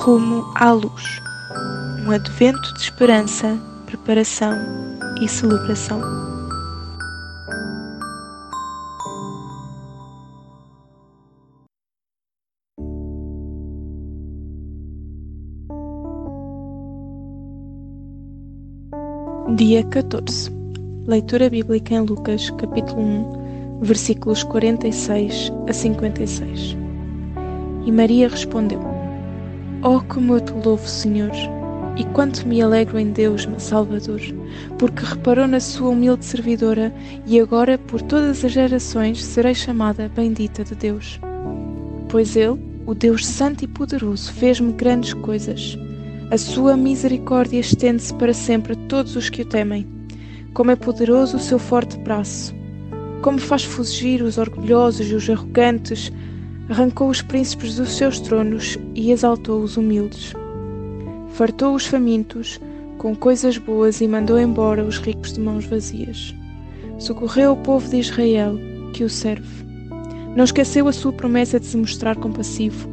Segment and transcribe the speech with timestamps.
[0.00, 1.20] Rumo à luz.
[2.06, 4.56] Um advento de esperança, preparação
[5.20, 6.00] e celebração.
[19.56, 20.52] Dia 14.
[21.06, 26.87] Leitura bíblica em Lucas, capítulo 1, versículos 46 a 56.
[27.88, 28.82] E Maria respondeu:
[29.82, 31.30] Oh, como eu te louvo, Senhor,
[31.96, 34.20] e quanto me alegro em Deus, meu Salvador,
[34.78, 36.94] porque reparou na sua humilde servidora,
[37.26, 41.18] e agora por todas as gerações serei chamada bendita de Deus.
[42.10, 45.78] Pois Ele, o Deus Santo e Poderoso, fez-me grandes coisas.
[46.30, 49.86] A sua misericórdia estende-se para sempre a todos os que o temem.
[50.52, 52.54] Como é poderoso o seu forte braço.
[53.22, 56.12] Como faz fugir os orgulhosos e os arrogantes,
[56.68, 60.32] arrancou os príncipes dos seus tronos e exaltou os humildes.
[61.30, 62.60] Fartou os famintos
[62.98, 66.34] com coisas boas e mandou embora os ricos de mãos vazias.
[66.98, 68.58] Socorreu o povo de Israel,
[68.92, 69.66] que o serve.
[70.36, 72.88] Não esqueceu a sua promessa de se mostrar compassivo,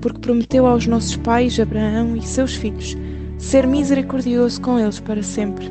[0.00, 2.96] porque prometeu aos nossos pais, Abraão e seus filhos,
[3.38, 5.70] ser misericordioso com eles para sempre.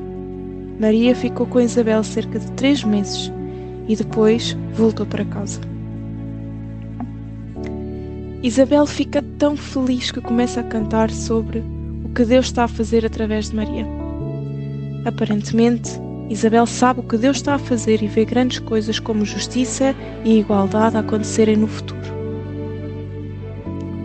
[0.80, 3.32] Maria ficou com Isabel cerca de três meses
[3.88, 5.60] e depois voltou para casa.
[8.42, 11.60] Isabel fica tão feliz que começa a cantar sobre
[12.06, 13.86] o que Deus está a fazer através de Maria.
[15.04, 19.94] Aparentemente, Isabel sabe o que Deus está a fazer e vê grandes coisas como justiça
[20.24, 22.00] e igualdade acontecerem no futuro.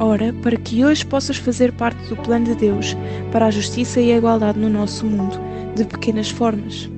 [0.01, 2.97] Ora, para que hoje possas fazer parte do plano de Deus
[3.31, 5.39] para a justiça e a igualdade no nosso mundo,
[5.77, 6.91] de pequenas formas.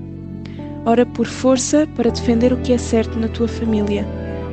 [0.86, 4.06] Ora por força para defender o que é certo na tua família,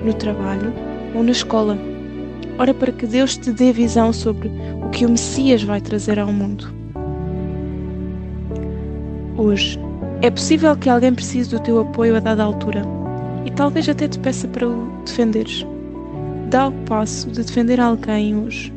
[0.03, 0.73] no trabalho
[1.15, 1.92] ou na escola.
[2.57, 4.51] Ora para que Deus te dê visão sobre
[4.85, 6.73] o que o Messias vai trazer ao mundo.
[9.37, 9.79] Hoje,
[10.21, 12.83] é possível que alguém precise do teu apoio a dada altura
[13.45, 15.65] e talvez até te peça para o defenderes.
[16.49, 18.71] Dá o passo de defender alguém hoje